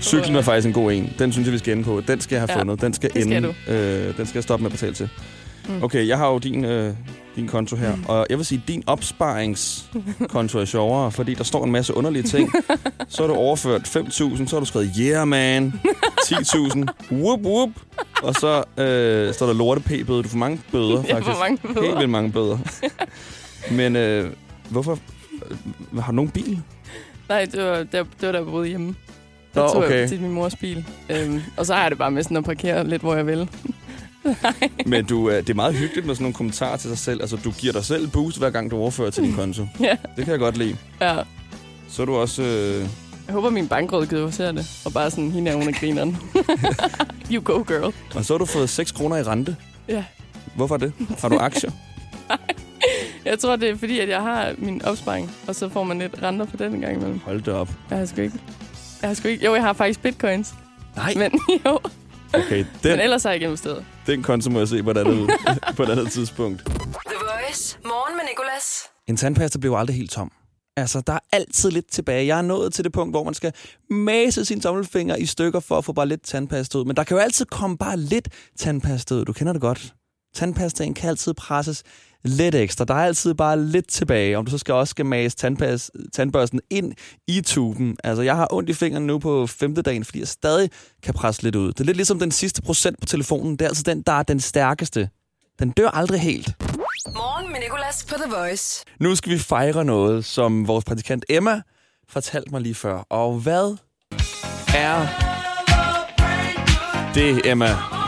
[0.01, 1.13] Cyklen er faktisk en god en.
[1.19, 2.01] Den synes jeg, vi skal ende på.
[2.07, 2.81] Den skal jeg have Ja, fundet.
[2.81, 3.53] Den skal, det skal ende.
[3.67, 5.09] Øh, den skal jeg stoppe med at betale til.
[5.67, 5.83] Mm.
[5.83, 6.93] Okay, jeg har jo din, øh,
[7.35, 7.93] din konto her.
[8.07, 12.51] Og jeg vil sige, din opsparingskonto er sjovere, fordi der står en masse underlige ting.
[13.07, 15.73] Så har du overført 5.000, så har du skrevet yeah man,
[16.21, 17.69] 10.000, whoop whoop.
[18.23, 20.23] Og så øh, står der lorte p-bøde.
[20.23, 21.31] Du får mange bøder, Jeg faktisk.
[21.31, 21.81] får mange bøder.
[21.81, 22.57] Helt vildt mange bøder.
[23.71, 24.31] Men øh,
[24.69, 24.99] hvorfor...
[25.91, 26.59] øh, Har du nogen bil?
[27.29, 28.95] Nej, det var, det var, det var da jeg boede hjemme.
[29.55, 29.99] Der Nå, tog okay.
[29.99, 30.85] jeg til min mors bil.
[31.09, 33.49] Øhm, og så har jeg det bare med sådan at parkere lidt, hvor jeg vil.
[34.85, 37.21] Men du, øh, det er meget hyggeligt med sådan nogle kommentarer til sig selv.
[37.21, 39.67] Altså, du giver dig selv boost, hver gang du overfører til din konto.
[39.79, 39.97] Ja.
[40.15, 40.77] Det kan jeg godt lide.
[41.01, 41.17] Ja.
[41.89, 42.41] Så er du også...
[42.43, 42.79] Øh,
[43.27, 44.65] Jeg håber, min bankrådgiver ser det.
[44.85, 46.17] Og bare sådan, hende er under grineren.
[47.31, 47.93] you go, girl.
[48.15, 49.55] og så har du fået 6 kroner i rente.
[49.87, 50.03] Ja.
[50.55, 50.93] Hvorfor det?
[51.19, 51.71] Har du aktier?
[53.25, 55.31] Jeg tror, det er fordi, at jeg har min opsparing.
[55.47, 57.19] Og så får man lidt renter på den en gang imellem.
[57.25, 57.69] Hold det op.
[57.89, 58.35] Jeg har sgu ikke...
[59.01, 59.45] Jeg har sgu ikke...
[59.45, 60.53] Jo, jeg har faktisk bitcoins.
[60.95, 61.13] Nej.
[61.17, 61.31] Men
[61.65, 61.79] jo.
[62.33, 63.85] Okay, Men den, ellers har jeg ikke investeret.
[64.07, 65.29] den konto må jeg se på et andet,
[65.77, 66.65] på et andet tidspunkt.
[66.65, 66.73] The
[67.19, 67.77] Voice.
[67.85, 68.83] Morgen med Nicolas.
[69.07, 70.31] En tandpasta bliver jo aldrig helt tom.
[70.77, 72.27] Altså, der er altid lidt tilbage.
[72.27, 73.53] Jeg er nået til det punkt, hvor man skal
[73.89, 76.85] mase sin tommelfinger i stykker for at få bare lidt tandpasta ud.
[76.85, 79.25] Men der kan jo altid komme bare lidt tandpasta ud.
[79.25, 79.93] Du kender det godt.
[80.35, 81.83] Tandpastaen kan altid presses
[82.23, 82.85] lidt ekstra.
[82.85, 86.61] Der er altid bare lidt tilbage, om du så skal også skal mase tandpas, tandbørsten
[86.69, 86.93] ind
[87.27, 87.97] i tuben.
[88.03, 90.69] Altså, jeg har ondt i fingeren nu på femte dagen, fordi jeg stadig
[91.03, 91.67] kan presse lidt ud.
[91.67, 93.51] Det er lidt ligesom den sidste procent på telefonen.
[93.51, 95.09] Det er altså den, der er den stærkeste.
[95.59, 96.55] Den dør aldrig helt.
[97.07, 98.85] Morgen med Nicolas på The Voice.
[98.99, 101.61] Nu skal vi fejre noget, som vores praktikant Emma
[102.09, 102.97] fortalte mig lige før.
[103.09, 103.77] Og hvad
[104.75, 105.07] er
[107.13, 108.02] det, Emma?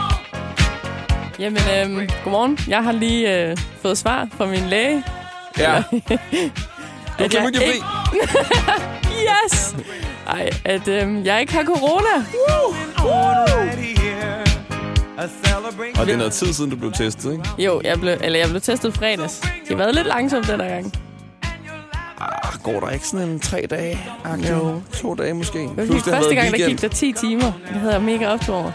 [1.38, 2.58] Jamen, øhm, godmorgen.
[2.68, 5.04] Jeg har lige øh, fået svar fra min læge.
[5.58, 5.82] Ja.
[7.18, 7.84] Du jeg kan ikke ikke-
[9.46, 9.76] Yes!
[10.26, 12.24] Ej, at øhm, jeg ikke har corona.
[16.00, 17.44] Og det er noget tid siden, du blev testet, ikke?
[17.58, 19.40] Jo, jeg blev, eller jeg blev testet fredags.
[19.40, 20.92] Det har været lidt langsomt den her gang.
[22.20, 23.98] Ah, går der ikke sådan en tre dage?
[24.50, 24.82] Jo.
[24.94, 25.58] To dage måske?
[25.58, 26.68] Det var første gang, der weekend.
[26.70, 27.52] gik der 10 timer.
[27.68, 28.72] Det havde jeg mega op over.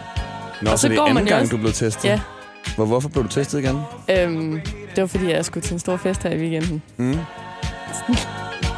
[0.61, 2.05] Nå, og så, så det går er man anden jo gang, også- du blev testet?
[2.09, 2.19] Ja.
[2.75, 3.79] Hvor, hvorfor blev du testet igen?
[4.09, 4.61] Øhm,
[4.95, 6.81] det var fordi, jeg skulle til en stor fest her i weekenden.
[6.97, 7.17] Mm.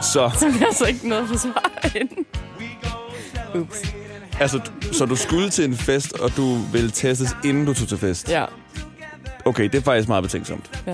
[0.02, 2.26] Så, Så jeg så ikke noget for svar inden.
[3.56, 3.82] Ups.
[4.39, 4.60] altså,
[4.91, 8.30] så du skulle til en fest, og du ville testes, inden du tog til fest?
[8.30, 8.46] Ja.
[9.46, 10.82] Okay, det er faktisk meget betænksomt.
[10.88, 10.91] Ja.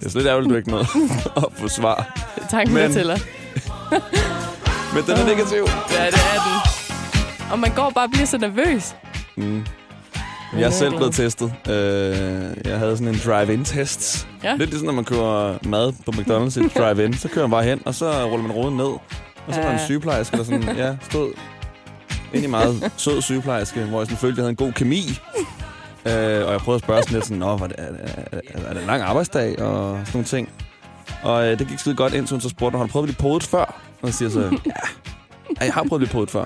[0.00, 0.86] Det er slet ærgerligt, du ikke nåede
[1.36, 2.20] at få svar.
[2.50, 3.16] Tanken Men- tæller.
[4.94, 5.66] Men den er negativ.
[5.92, 7.50] Ja, det er den.
[7.52, 8.94] Og man går bare og bliver så nervøs.
[9.36, 9.64] Mm.
[10.52, 11.54] Jeg er selv blevet testet.
[11.68, 11.74] Øh,
[12.64, 14.28] jeg havde sådan en drive-in-test.
[14.44, 14.54] Ja.
[14.54, 17.14] Lidt ligesom, når man køber mad på McDonald's i drive-in.
[17.14, 18.84] Så kører man bare hen, og så ruller man roden ned.
[19.46, 21.32] Og så var en sygeplejerske, der sådan, ja, stod
[22.32, 25.02] egentlig meget sød sygeplejerske, hvor jeg sådan følte, at jeg havde en god kemi.
[26.06, 28.68] Øh, og jeg prøvede at spørge sådan lidt sådan, Nå, var det, er, er, er,
[28.68, 29.62] er det en lang arbejdsdag?
[29.62, 30.48] Og sådan nogle ting.
[31.22, 33.30] Og øh, det gik skide godt, indtil hun så spurgte, har du prøvet at blive
[33.30, 33.80] podet før?
[34.02, 34.48] Og jeg siger så, ja,
[35.60, 36.44] ja, jeg har prøvet at blive podet før.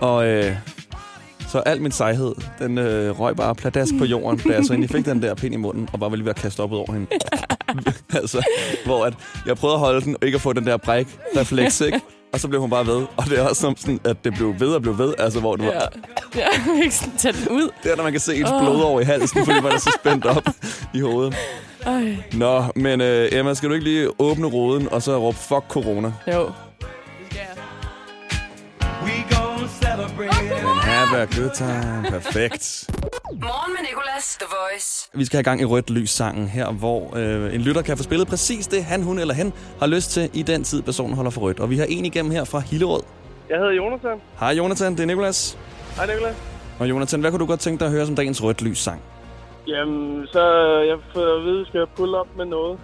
[0.00, 0.56] Og øh,
[1.52, 4.90] så al min sejhed, den øh, røg bare pladask på jorden, da jeg så egentlig
[4.90, 6.78] fik den der pind i munden, og bare var lige ved at kaste op ud
[6.78, 7.06] over hende.
[8.20, 8.46] altså,
[8.84, 9.14] hvor at
[9.46, 12.00] jeg prøvede at holde den, og ikke at få den der bræk-refleks, ikke?
[12.32, 13.06] Og så blev hun bare ved.
[13.16, 15.14] Og det er også som sådan, at det blev ved og blev ved.
[15.18, 15.72] Altså, hvor det var...
[15.72, 15.80] Ja.
[16.40, 17.70] Ja, ikke sådan tage den ud.
[17.82, 18.62] Det er, når man kan se ens Åh.
[18.62, 20.48] blod over i halsen, fordi man er så spændt op
[20.94, 21.36] i hovedet.
[21.86, 25.64] Ej, Nå, men øh, Emma, skal du ikke lige åbne roden, og så råbe, fuck
[25.68, 26.12] corona?
[26.32, 26.50] jo.
[31.20, 32.04] A good time.
[32.10, 32.90] Perfekt.
[33.32, 35.10] Morgen med Nicolas, The Voice.
[35.14, 38.02] Vi skal have gang i rødt lys sangen her, hvor øh, en lytter kan få
[38.02, 41.30] spillet præcis det, han, hun eller hen har lyst til i den tid, personen holder
[41.30, 41.60] for rødt.
[41.60, 43.02] Og vi har en igennem her fra Hillerød.
[43.50, 44.18] Jeg hedder Jonathan.
[44.40, 45.58] Hej Jonathan, det er Nikolas.
[45.96, 46.34] Hej Nicolas.
[46.78, 49.00] Og Jonathan, hvad kunne du godt tænke dig at høre som dagens rødt lys sang?
[49.66, 50.42] Jamen, så
[50.88, 52.78] jeg får at vide, skal jeg pulle op med noget.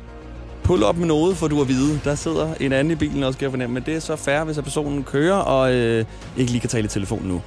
[0.65, 2.01] Pull op med noget, for du at vide.
[2.05, 3.75] Der sidder en anden i bilen også, skal jeg fornemme.
[3.75, 6.05] Men det er så fair, hvis at personen kører og øh,
[6.37, 7.43] ikke lige kan tale i telefonen nu.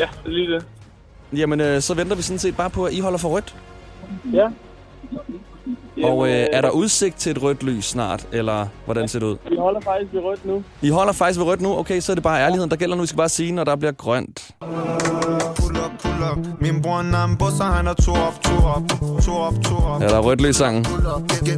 [0.00, 0.64] Ja, det er lige det.
[1.32, 3.54] Jamen, øh, så venter vi sådan set bare på, at I holder for rødt.
[4.32, 4.46] Ja.
[6.02, 9.36] Og øh, er der udsigt til et rødt lys snart, eller hvordan ser det ud?
[9.50, 10.62] Vi holder faktisk ved rødt nu.
[10.82, 11.78] I holder faktisk ved rødt nu.
[11.78, 13.00] Okay, så er det bare ærligheden, der gælder nu.
[13.02, 14.50] Vi skal bare sige, når der bliver grønt.
[16.60, 18.82] Min bror Nambo, så han er to op, to op,
[19.22, 20.02] to op, to op.
[20.02, 20.84] Er der rødt lys sangen?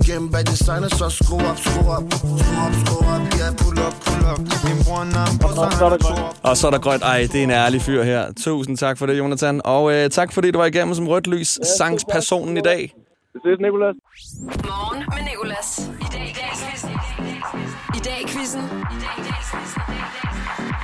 [0.06, 2.28] Gennem bag designer, så skru op, skru op, skru
[2.64, 3.22] op, skru op.
[3.40, 4.38] Ja, pull up, pull up.
[4.64, 6.36] Min Nambo, så er op.
[6.42, 7.02] Og så er der grønt.
[7.02, 8.32] Ej, det er en ærlig fyr her.
[8.44, 9.60] Tusind tak for det, Jonathan.
[9.64, 12.94] Og øh, tak fordi du var igennem som rødt lys sangspersonen i dag.
[13.32, 13.94] Det ses, Nicolas.
[14.64, 15.90] Morgen med Nicolas.
[16.00, 16.90] I dag i dag quizzen.
[17.96, 18.62] I dag i quizzen.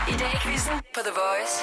[0.09, 1.55] I dag i quizzen på The Voice.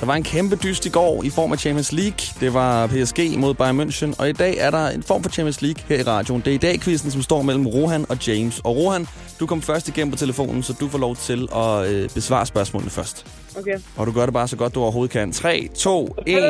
[0.00, 2.18] Der var en kæmpe dyst i går i form af Champions League.
[2.40, 4.14] Det var PSG mod Bayern München.
[4.20, 6.40] Og i dag er der en form for Champions League her i radioen.
[6.40, 8.60] Det er i dag quizzen, som står mellem Rohan og James.
[8.64, 9.06] Og Rohan,
[9.40, 12.90] du kom først igennem på telefonen, så du får lov til at øh, besvare spørgsmålene
[12.90, 13.26] først.
[13.58, 13.78] Okay.
[13.96, 15.32] Og du gør det bare så godt, du overhovedet kan.
[15.32, 16.12] 3, 2, 1.
[16.34, 16.40] Hvad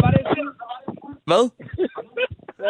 [0.00, 0.50] var det, jeg skulle?
[1.26, 1.50] Hvad?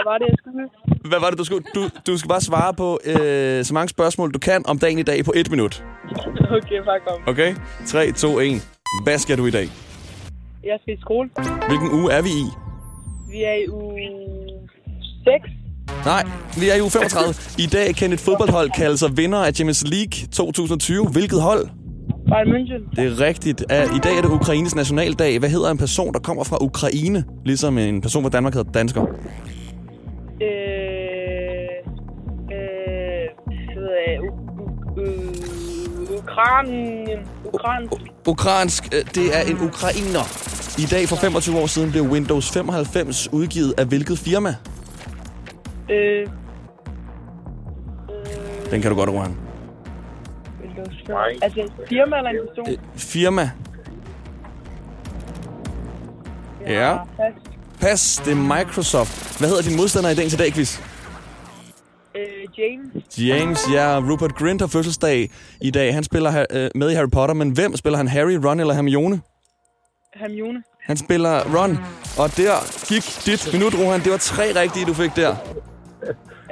[0.05, 1.09] Hvad var det, jeg skulle?
[1.11, 1.65] Hvad var det, du skulle?
[1.75, 5.03] Du, du skal bare svare på øh, så mange spørgsmål, du kan om dagen i
[5.03, 5.85] dag på et minut.
[6.57, 7.19] Okay, fuck om.
[7.27, 7.55] Okay?
[7.87, 8.69] 3, 2, 1.
[9.05, 9.69] Hvad skal du i dag?
[10.65, 11.31] Jeg skal i skole.
[11.69, 12.47] Hvilken uge er vi i?
[13.33, 14.01] Vi er i uge
[15.25, 15.51] 6.
[16.05, 16.23] Nej,
[16.61, 17.35] vi er i uge 35.
[17.59, 21.09] I dag kan et fodboldhold kalde sig vinder af Champions League 2020.
[21.13, 21.69] Hvilket hold?
[22.31, 22.81] Bayern München.
[22.97, 23.61] Det er rigtigt.
[23.97, 25.39] I dag er det Ukraines nationaldag.
[25.39, 27.25] Hvad hedder en person, der kommer fra Ukraine?
[27.45, 29.03] Ligesom en person fra Danmark hedder dansker.
[36.35, 37.19] U- Ukrainien.
[37.53, 37.93] Ukrainsk.
[38.27, 40.25] Ukrainsk, øh, det er en ukrainer.
[40.79, 44.55] I dag for 25 år siden blev Windows 95 udgivet af hvilket firma?
[45.91, 46.27] Øh...
[48.71, 49.37] Den kan du godt, Rohan.
[50.63, 51.17] Windows 5.
[51.43, 52.77] Altså en firma eller en person?
[52.97, 53.51] Firma.
[56.67, 56.93] Ja.
[56.97, 57.51] Fast.
[57.81, 59.39] Pas, det er Microsoft.
[59.39, 60.81] Hvad hedder din modstander i dagens i dag, quiz?
[62.59, 63.19] James.
[63.19, 63.99] James, ja.
[64.11, 65.95] Rupert Grint har fødselsdag i dag.
[65.95, 68.09] Han spiller øh, med i Harry Potter, men hvem spiller han?
[68.09, 69.21] Harry, Ron eller Hermione?
[70.15, 70.63] Hermione.
[70.87, 71.79] Han spiller Ron,
[72.19, 74.01] og der gik dit minut, Rohan.
[74.01, 75.37] Det var tre rigtige, du fik der.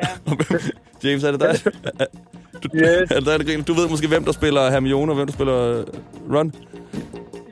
[0.02, 0.38] Ja.
[1.08, 1.72] James, er det dig?
[2.62, 3.10] Du, Yes.
[3.10, 3.62] ja, der er det grin.
[3.62, 5.84] du ved måske, hvem der spiller Hermione, og hvem der spiller øh,
[6.34, 6.52] Ron?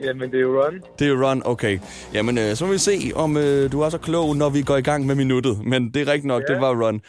[0.03, 0.81] Jamen, det er jo Ron.
[0.99, 1.79] Det er Ron, okay.
[2.13, 4.77] Jamen, øh, så må vi se, om øh, du er så klog, når vi går
[4.77, 5.65] i gang med minuttet.
[5.65, 6.53] Men det er rigtigt nok, ja.
[6.53, 7.01] det var Ron.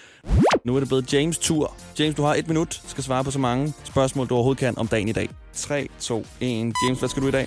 [0.64, 1.74] Nu er det blevet James' tur.
[1.98, 2.80] James, du har et minut.
[2.86, 5.28] Skal svare på så mange spørgsmål, du overhovedet kan om dagen i dag.
[5.52, 6.26] 3, 2, 1.
[6.40, 7.46] James, hvad skal du i dag?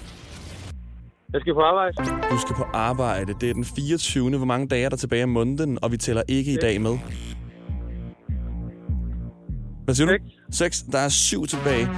[1.34, 1.94] Jeg skal på arbejde.
[2.32, 3.34] Du skal på arbejde.
[3.42, 4.38] Det er den 24.
[4.38, 6.98] Hvor mange dage er der tilbage af måneden, og vi tæller ikke i dag med?
[9.86, 10.14] Hvad siger du?
[10.52, 10.86] 6.
[10.92, 11.90] Der er syv tilbage.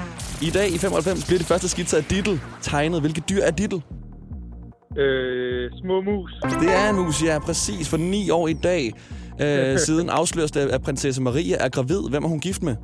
[0.42, 3.02] I dag i 95 bliver det første skitse af Diddle tegnet.
[3.02, 3.82] Hvilket dyr er Diddle?
[4.98, 6.32] Øh, små mus.
[6.62, 7.90] Det er en mus, ja, præcis.
[7.90, 8.94] For ni år i dag
[9.42, 12.10] øh, siden afsløres det, at prinsesse Maria er gravid.
[12.10, 12.76] Hvem er hun gift med?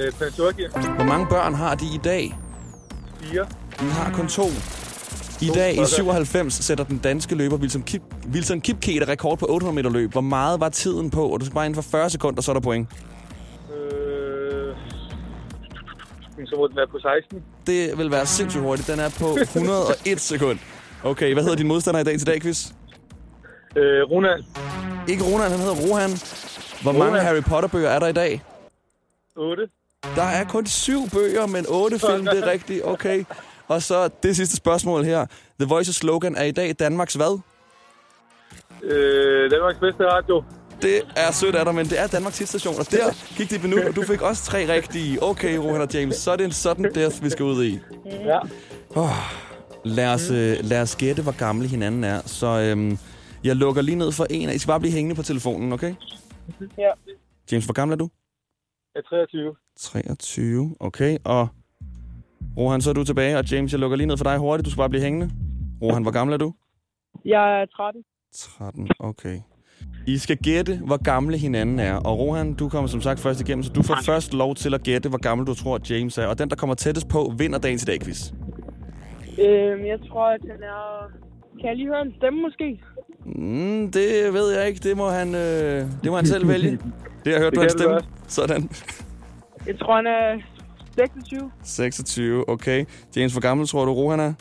[0.00, 0.70] Øh, prins Joachim.
[0.70, 2.38] Hvor mange børn har de i dag?
[3.20, 3.46] Fire.
[3.80, 4.42] De har kun to.
[5.40, 5.86] I dag i stykker.
[5.86, 10.12] 97 sætter den danske løber Wilson, Kip, Wilson Kipketer rekord på 800 meter løb.
[10.12, 11.28] Hvor meget var tiden på?
[11.28, 12.88] Og du skal bare inden for 40 sekunder, så er der point.
[13.74, 13.97] Øh,
[16.46, 17.42] så må den være på 16.
[17.66, 18.88] Det vil være sindssygt hurtigt.
[18.88, 20.58] Den er på 101 sekund.
[21.04, 22.66] Okay, hvad hedder din modstander i dag til dag, quiz?
[23.76, 24.44] Øh, Ronan.
[25.08, 26.10] Ikke Ronan, han hedder Rohan.
[26.82, 27.24] Hvor mange Rohan.
[27.26, 28.42] Harry Potter-bøger er der i dag?
[29.36, 29.68] 8.
[30.16, 32.84] Der er kun syv bøger, men otte film, det er rigtigt.
[32.84, 33.24] Okay.
[33.68, 35.26] Og så det sidste spørgsmål her.
[35.60, 37.40] The Voice's slogan er i dag Danmarks hvad?
[38.82, 40.44] Øh, Danmarks bedste radio.
[40.82, 42.74] Det er sødt af dig, men det er Danmarks hitstation.
[42.78, 45.22] Og der gik det et minut, og du fik også tre rigtige.
[45.22, 47.78] Okay, Rohan og James, så er det en sådan death, vi skal ud i.
[48.06, 48.38] Ja.
[48.96, 49.08] Oh,
[49.84, 52.20] lad, os, øh, lad os gætte, hvor gamle hinanden er.
[52.26, 52.98] Så øhm,
[53.44, 54.54] jeg lukker lige ned for en af.
[54.54, 55.94] I skal bare blive hængende på telefonen, okay?
[56.78, 56.90] Ja.
[57.52, 58.08] James, hvor gammel er du?
[58.94, 59.54] Jeg er 23.
[59.78, 61.18] 23, okay.
[61.24, 61.48] Og
[62.56, 63.38] Rohan, så er du tilbage.
[63.38, 64.64] Og James, jeg lukker lige ned for dig hurtigt.
[64.64, 65.30] Du skal bare blive hængende.
[65.82, 66.54] Rohan, hvor gammel er du?
[67.24, 68.02] Jeg er 13.
[68.34, 69.40] 13, okay.
[70.06, 71.94] I skal gætte, hvor gamle hinanden er.
[71.94, 74.82] Og Rohan, du kommer som sagt først igennem, så du får først lov til at
[74.82, 76.26] gætte, hvor gammel du tror, James er.
[76.26, 78.32] Og den, der kommer tættest på, vinder dagens i dag quiz.
[79.38, 81.10] Øhm, jeg tror, at han er...
[81.60, 82.80] Kan jeg lige høre en stemme, måske?
[83.26, 84.88] Mm, det ved jeg ikke.
[84.88, 86.70] Det må han, øh, det må han selv vælge.
[87.24, 88.00] Det har jeg hørt Det på hans du stemme.
[88.26, 88.70] Sådan.
[89.66, 90.40] Jeg tror, han er
[90.98, 91.50] 26.
[91.62, 92.84] 26, okay.
[93.16, 94.32] James, hvor gammel tror du, Rohan er?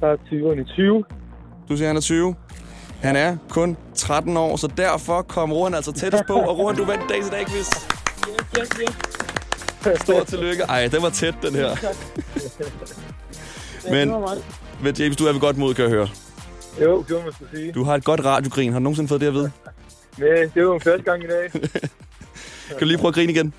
[0.00, 1.04] Så er 20'erne 20.
[1.68, 2.34] Du siger, han er 20.
[3.00, 6.34] Han er kun 13 år, så derfor kom Rohan altså tættest på.
[6.34, 7.66] Og Rohan, du vandt dagens i dag quiz.
[8.58, 8.88] Yes, yes,
[9.86, 10.00] yes.
[10.00, 10.62] Stort tillykke.
[10.62, 11.76] Ej, den var tæt, den her.
[13.90, 14.14] Men,
[14.82, 16.08] men James, du er ved godt mod, kan jeg høre.
[16.82, 17.72] Jo, det var man sige.
[17.72, 18.72] Du har et godt radiogrin.
[18.72, 19.50] Har du nogensinde fået det at vide?
[20.18, 21.50] Men det var en første gang i dag.
[22.68, 23.54] Kan du lige prøve at grine igen?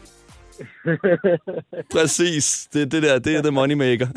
[1.94, 2.68] Præcis.
[2.74, 4.08] Det, det der, det er the moneymaker.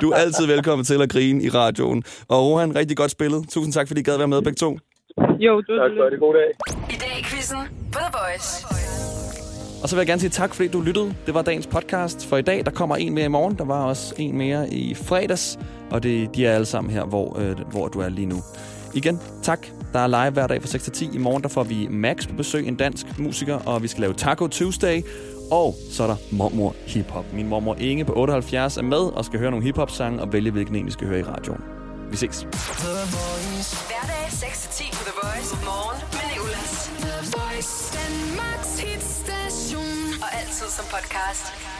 [0.00, 2.04] Du er altid velkommen til at grine i radioen.
[2.28, 3.48] Og Rohan, rigtig godt spillet.
[3.50, 4.78] Tusind tak, fordi I gad være med begge to.
[5.38, 6.20] Jo, det var tak for det.
[6.20, 6.50] God dag.
[6.90, 7.58] I dag i quizzen
[7.92, 8.66] på The Voice.
[9.82, 11.14] Og så vil jeg gerne sige tak, fordi du lyttede.
[11.26, 12.64] Det var dagens podcast for i dag.
[12.64, 13.58] Der kommer en mere i morgen.
[13.58, 15.58] Der var også en mere i fredags.
[15.90, 18.36] Og det, de er alle sammen her, hvor, øh, hvor du er lige nu.
[18.94, 19.66] Igen, tak.
[19.92, 21.10] Der er live hver dag fra 6 til 10.
[21.14, 24.14] I morgen der får vi Max på besøg, en dansk musiker, og vi skal lave
[24.14, 25.02] Taco Tuesday.
[25.50, 27.24] Og så er der mormor hiphop.
[27.32, 30.74] Min mormor Inge på 78 er med og skal høre nogle hiphop-sange og vælge, hvilken
[30.74, 31.62] en vi skal høre i radioen.
[32.10, 32.40] Vi ses.
[33.88, 35.56] Hverdag 6-10 på The Voice.
[35.64, 36.90] Morgen med Nicolas.
[37.04, 37.72] The Voice.
[37.98, 40.22] Danmarks hitstation.
[40.22, 41.77] Og altid som podcast.